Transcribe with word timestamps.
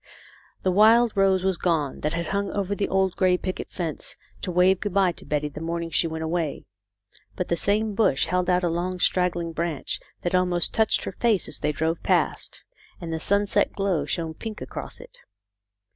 The 0.63 0.71
wild 0.71 1.11
rose 1.15 1.43
was 1.43 1.59
gone, 1.59 1.99
that 1.99 2.13
had 2.13 2.25
hung 2.29 2.49
over 2.57 2.73
the 2.73 2.87
BACK 2.87 2.87
TO 2.87 2.87
THE 2.87 2.87
CUCKOO'S 2.87 2.87
NEST. 2.87 2.89
35 2.89 2.95
old 2.95 3.15
gray 3.17 3.37
picket 3.37 3.71
fence 3.71 4.17
to 4.41 4.51
wave 4.51 4.79
good 4.79 4.93
bye 4.95 5.11
to 5.11 5.25
Betty 5.25 5.47
the 5.47 5.61
morning 5.61 5.91
she 5.91 6.07
went 6.07 6.23
away, 6.23 6.65
but 7.35 7.49
the 7.49 7.55
same 7.55 7.93
bush 7.93 8.25
held 8.25 8.49
out 8.49 8.63
a 8.63 8.67
long 8.67 8.97
straggling 8.99 9.51
branch 9.53 9.99
that 10.23 10.33
almost 10.33 10.73
touched 10.73 11.03
her 11.03 11.11
face 11.11 11.47
as 11.47 11.59
they 11.59 11.71
drove 11.71 12.01
past, 12.01 12.63
and 12.99 13.13
the 13.13 13.19
sunset 13.19 13.73
glow 13.73 14.03
shone 14.05 14.33
pink 14.33 14.59
across 14.59 14.99
it. 14.99 15.19